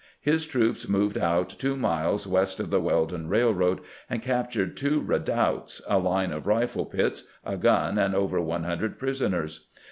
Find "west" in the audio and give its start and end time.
2.25-2.59